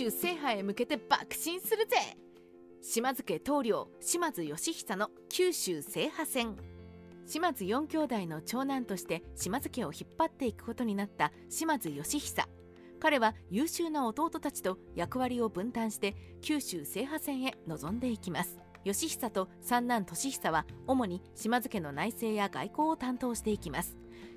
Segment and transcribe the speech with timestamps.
[0.00, 1.96] 州制覇へ向けて爆心するぜ。
[2.80, 6.56] 島津家棟梁島津義久の九州制覇戦。
[7.26, 12.48] 島津4兄弟の長男として島津家を引っ張っていくことになった島津義久。
[12.98, 18.58] 彼は優秀な弟たちと役割を分担して九州制覇戦へ臨んでいきます。
[18.84, 23.96] 義久と三男俊久は主に島津家の内政や外交を担当していきます。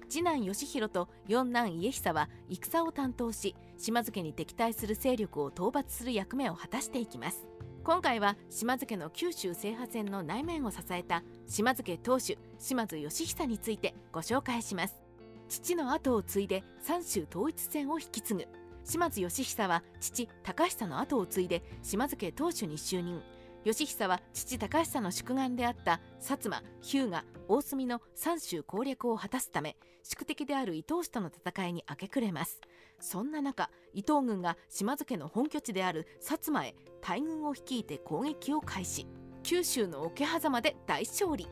[0.09, 7.47] 次男義弘と四男家久は戦を担当し島津家に敵対する勢力を討伐する役目を果たしていきます。
[7.83, 14.95] 今回は島津家の九州制覇戦の内面を支えた島津家当主島津義久についてご紹介します。
[15.49, 18.47] 父の後を継いで三州統一戦を引き継ぐ。
[18.85, 23.21] 島津義久は父高久の後を継いで島津家当主に就任。
[23.65, 32.59] 義久は父高久の宿願であった薩摩日向大隅の三州攻略を果たすため宿敵である伊東氏との戦いに明け暮れます。
[32.99, 39.07] そんな中伊東軍が島津家の本拠地である薩摩へ大軍を率いて攻撃を開始。
[39.43, 41.47] 九州の桶狭間で大勝利。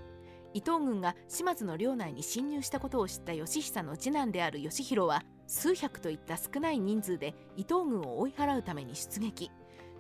[0.53, 9.50] 伊東軍が島津の領内に侵入したことを知った義久の次男である義弘は数百といった少ない人数で伊東軍を追い払うために出撃。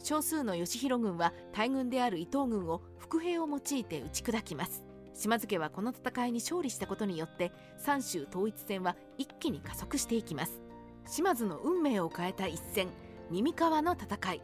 [0.03, 4.83] 少数の義弘軍は大軍である伊東軍を伏兵を用いて打ち砕きます。
[5.13, 10.61] 島津家はこの戦いに勝利したことによって三州統一戦は一気に加速していきます。
[11.05, 12.87] 島津の運命を変えた一戦
[13.29, 14.41] 耳川の戦い。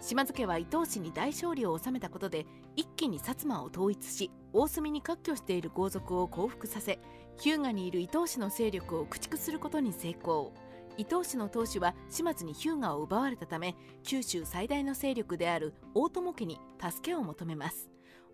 [0.00, 7.00] 島津家は伊東氏に大勝利を収めたことで一気に薩摩を統一し大隅に割拠している豪族を降伏させ
[7.36, 10.52] 日向にいる伊東氏の勢力を駆逐することに成功。
[10.98, 17.88] 伊東氏の当主は島津に日向を奪われたため九州最大の勢力である大友家に助けを求めます。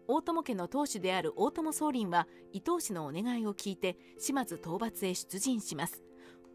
[0.08, 6.02] 大友家の当主である大友宗麟は伊東氏のお願いを聞いて島津討伐へ出陣します。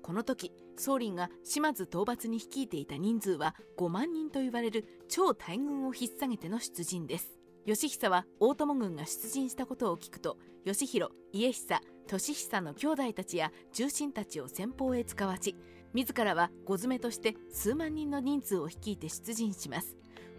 [0.02, 7.37] この時宗麟が島津討伐に率いていた人数は5万人と言われる超大軍を引っ提げての出陣です。
[7.67, 15.55] 義久は大友軍が出陣したことを聞くと義弘家久俊久の兄弟たちや重臣たちを先方へ使わし
[15.94, 19.95] 自らは小詰めとして数万人の人数を率いて出陣します。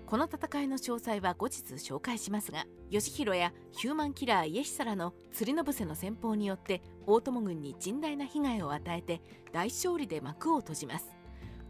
[0.06, 9.22] この戦いの詳細は後日紹介しますが義弘やヒューマンキラー家久らの釣りの伏せの戦法によって大友軍に甚大な被害を与えて
[9.52, 11.12] 大勝利で幕を閉じます。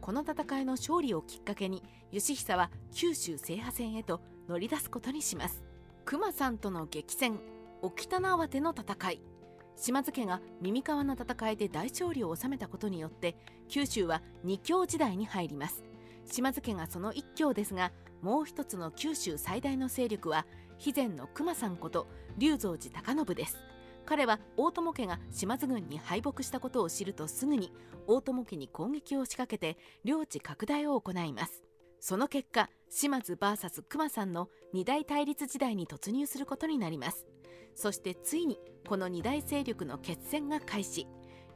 [0.01, 5.63] この戦いの勝利をきっかけに義久は九州制覇戦へと乗り出すことにします。
[6.07, 7.39] 熊さんとの激戦
[7.83, 9.21] 沖田縄手の戦い。
[9.77, 13.37] 島津家が耳川の戦いで大勝利を収めたことによって
[13.69, 15.83] 九州は二強時代に入ります。
[16.27, 17.93] 島津家がその一強ですが
[18.23, 20.47] もう一つの九州最大の勢力は
[20.79, 22.07] 肥前の熊さんこと
[22.39, 23.57] 龍蔵寺高信です。
[24.07, 27.73] 彼は大友家が島津軍に敗北したことを知るとすぐに
[28.07, 31.63] 大友家に攻撃を仕掛けて領地拡大を行います。
[32.01, 37.27] その結果島津 VS 熊さんの二大対立時代に突入することになります。
[37.75, 38.59] そしてついに
[38.89, 41.07] この二大勢力の決戦が開始。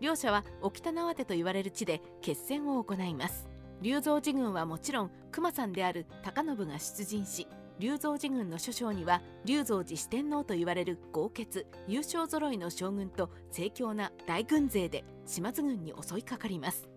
[0.01, 3.49] 両者は沖田縄手と言われる地で決戦を行います。
[3.81, 7.47] 龍蔵寺軍はもちろん熊さんである高信が出陣し
[7.79, 16.89] 龍蔵寺軍の諸将には龍蔵寺四天王と言われる豪傑優勝揃いの将軍と盛況な大軍勢で島津軍に襲いかかります。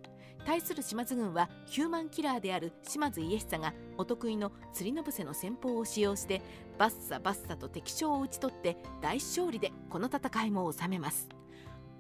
[0.48, 6.42] 対する島津軍はヒューマンキラーである島津家久がお得意の釣りの伏せの戦法を使用して
[6.78, 11.28] バッサバッサと敵将を討ち取って大勝利でこの戦いも収めます。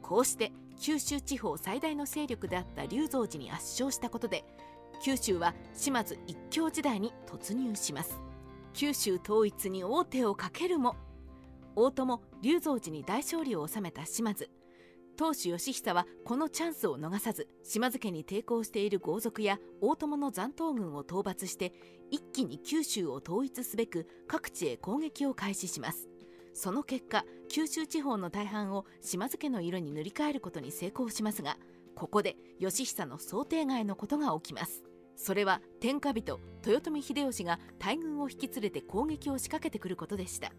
[0.02, 4.46] こうして九州地方最大の勢力であった龍蔵寺に圧勝したことで
[5.03, 8.18] 九州は島津一強時代に突入します。
[8.74, 10.96] 九州統一に王手をかけるも
[11.75, 14.50] 大友龍蔵寺に大勝利を収めた島津。
[15.17, 21.73] 当主義久はこのチャンスを逃さず島津家に抵抗している豪族や大友の残党軍を討伐して
[22.11, 26.07] 一気に九州を統一すべく各地へ攻撃を開始します。
[26.53, 31.57] その結果九州地方の大半を島津家の色に塗り替えることに成功しますが
[31.95, 34.84] ここで義久の想定外のことが起きます。
[35.16, 40.52] それは天下人豊臣秀吉が大軍を引き連れて攻撃を仕掛けてくることでした。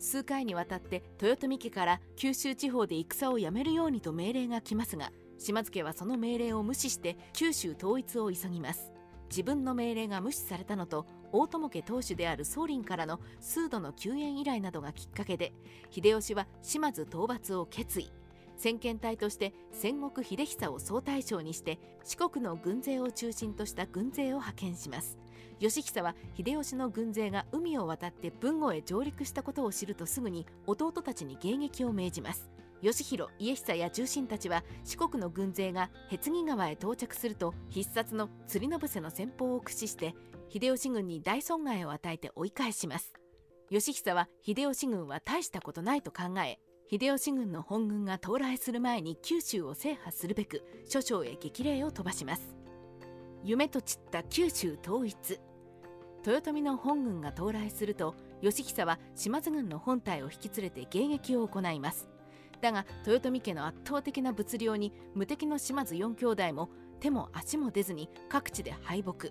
[0.00, 8.92] 数回にわたって豊臣家から九州地方で戦をやめるようにと命令が来ますが島津家はその命令を無視して九州統一を急ぎます。
[9.30, 15.52] 自分の命令が無視されたのと大友家当主である宗麟からの数度の救援依頼などがきっかけで
[15.90, 18.10] 秀吉は島津討伐を決意。
[18.56, 25.16] 先遣隊として戦国秀久を総大将にして四国の軍勢を中心とした軍勢を派遣します。
[25.60, 32.50] 義久は秀吉の軍勢が海を渡って豊後へ上陸したことを知るとすぐに弟たちに迎撃を命じます。
[32.80, 40.14] 義弘家久や重臣たちは四国の軍勢が平木川へ到着すると必殺の釣りの伏せの戦法を駆使して
[40.48, 43.12] 秀吉軍に大損害を与えて追い返します。
[43.68, 46.58] 義久は秀吉軍は大したことないと考え
[46.90, 52.56] 秀吉軍の本軍が到来する前に九州を制覇するべく諸将へ激励を飛ばします。
[53.44, 55.38] 夢と散った九州統一。
[56.26, 62.08] 豊臣の本軍が到来すると義久は島津軍の本隊を引き連れて迎撃を行います。
[62.60, 66.68] だが豊臣家の圧倒的な物量に無敵の島津4兄弟も
[67.00, 69.28] 手も足も出ずに各地で敗北。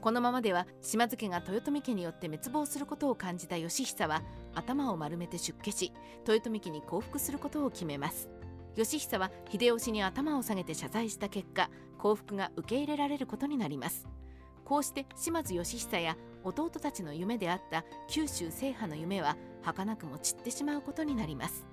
[0.00, 4.22] このままでは島津家が豊臣家によって滅亡することを感じた義久は
[4.54, 5.92] 頭を丸めて出家し
[6.26, 8.28] 豊臣家に降伏することを決めます。
[8.76, 14.06] 義久は秀吉に頭を下げて謝罪した結果降伏が受け入れられることになります。
[14.64, 21.66] こうして島津義久や弟たちの夢であった九州制覇の夢は儚くも散ってしまうことになります。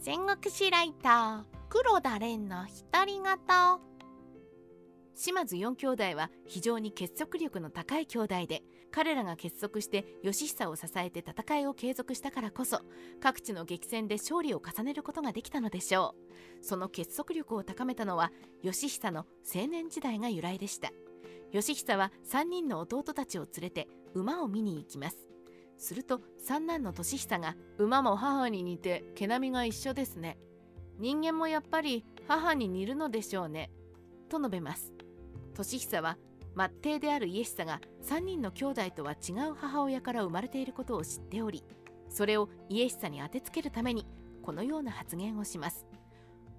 [0.00, 3.22] 戦国史ライター黒田蓮の独り言
[5.14, 12.80] 島津4兄弟は非常に結束力の高い兄弟で彼らが結束して義久を支えて戦いを継続したからこそ
[13.20, 16.14] 各地の激戦で勝利を重ねることができたのでしょ
[16.62, 16.64] う。
[16.64, 18.30] その結束力を高めたのは
[18.62, 20.92] 義久の青年時代が由来でした
[21.52, 25.16] 義久は3人の弟たちを連れて馬を見に行きます。
[25.78, 30.38] すると三男の俊久が馬も母に似て毛並みが一緒ですね。
[30.98, 33.70] 人間もやっぱり母に似るのでしょうね。
[34.28, 34.92] と述べます。
[35.54, 36.18] 俊久は
[36.56, 41.62] 末弟である家久が3人の兄弟とは違う母親から生まれていることを知っており
[42.08, 44.06] それを家久に当てつけるために
[44.42, 45.86] このような発言をします。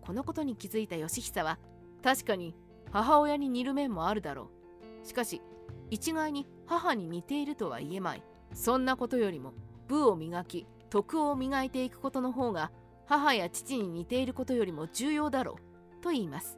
[0.01, 1.59] このことに気づいた義久は
[2.03, 2.55] 確かに
[2.91, 4.58] 母親に似る面もあるだろう。
[5.03, 5.41] しかし
[5.89, 8.23] 一概に母に似ているとは言えまい。
[8.53, 9.53] そんなことよりも
[9.87, 12.71] 武を磨き徳を磨いていくことの方が
[13.05, 15.57] 母や父に似ていることよりも重要だろ
[15.99, 16.57] うと言います。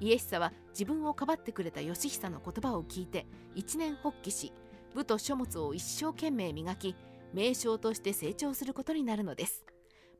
[0.00, 4.52] 家久は自分をかばってくれた義久の言葉を聞いて一年発起し
[4.94, 6.96] 武と書物を一生懸命磨き
[7.32, 9.64] 名将として成長することになるのです。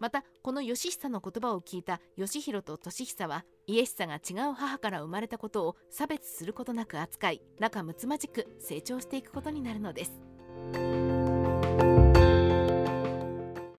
[0.03, 10.32] またこの義久の言葉を聞いた義弘と俊久は家久が違う母から生まれたことを差別することなく扱い仲睦まじく成長していくことになるのです。